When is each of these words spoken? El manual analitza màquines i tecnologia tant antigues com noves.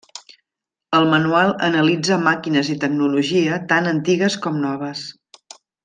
El 0.99 1.05
manual 1.11 1.53
analitza 1.67 2.17
màquines 2.29 2.73
i 2.77 2.79
tecnologia 2.87 3.61
tant 3.75 3.93
antigues 3.95 4.43
com 4.47 4.59
noves. 4.67 5.07